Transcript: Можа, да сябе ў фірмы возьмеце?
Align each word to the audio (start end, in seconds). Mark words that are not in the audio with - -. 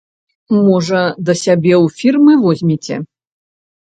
Можа, 0.67 1.01
да 1.27 1.35
сябе 1.43 1.73
ў 1.77 1.85
фірмы 1.99 2.33
возьмеце? 2.45 2.95